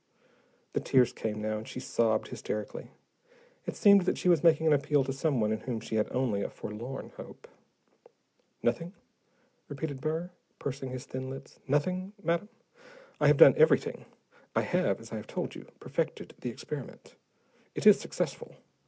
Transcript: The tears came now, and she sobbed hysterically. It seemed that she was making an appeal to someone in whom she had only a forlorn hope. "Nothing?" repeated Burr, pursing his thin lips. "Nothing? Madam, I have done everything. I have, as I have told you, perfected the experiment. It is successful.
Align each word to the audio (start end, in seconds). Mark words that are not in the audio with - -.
The 0.73 0.79
tears 0.79 1.13
came 1.13 1.43
now, 1.43 1.59
and 1.59 1.67
she 1.67 1.79
sobbed 1.79 2.29
hysterically. 2.29 2.89
It 3.67 3.75
seemed 3.75 4.01
that 4.07 4.17
she 4.17 4.29
was 4.29 4.43
making 4.43 4.65
an 4.65 4.73
appeal 4.73 5.03
to 5.03 5.13
someone 5.13 5.51
in 5.51 5.59
whom 5.59 5.79
she 5.79 5.93
had 5.93 6.11
only 6.11 6.41
a 6.41 6.49
forlorn 6.49 7.11
hope. 7.17 7.47
"Nothing?" 8.63 8.93
repeated 9.67 10.01
Burr, 10.01 10.31
pursing 10.57 10.89
his 10.89 11.05
thin 11.05 11.29
lips. 11.29 11.59
"Nothing? 11.67 12.13
Madam, 12.23 12.49
I 13.19 13.27
have 13.27 13.37
done 13.37 13.53
everything. 13.57 14.05
I 14.55 14.61
have, 14.61 14.99
as 14.99 15.11
I 15.11 15.17
have 15.17 15.27
told 15.27 15.53
you, 15.53 15.65
perfected 15.79 16.33
the 16.39 16.49
experiment. 16.49 17.13
It 17.75 17.85
is 17.85 17.99
successful. 17.99 18.55